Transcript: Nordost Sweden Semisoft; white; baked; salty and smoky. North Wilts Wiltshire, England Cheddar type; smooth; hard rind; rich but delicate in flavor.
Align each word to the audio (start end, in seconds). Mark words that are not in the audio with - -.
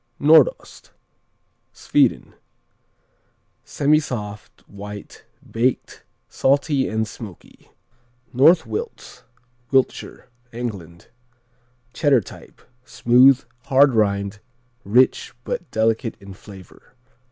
Nordost 0.19 0.89
Sweden 1.73 2.33
Semisoft; 3.63 4.67
white; 4.67 5.25
baked; 5.51 6.03
salty 6.27 6.87
and 6.87 7.07
smoky. 7.07 7.69
North 8.33 8.65
Wilts 8.65 9.21
Wiltshire, 9.69 10.27
England 10.51 11.09
Cheddar 11.93 12.21
type; 12.21 12.63
smooth; 12.83 13.43
hard 13.65 13.93
rind; 13.93 14.39
rich 14.83 15.35
but 15.43 15.69
delicate 15.69 16.17
in 16.19 16.33
flavor. 16.33 16.95